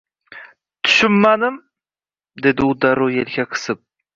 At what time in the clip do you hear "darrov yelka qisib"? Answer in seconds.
2.87-3.85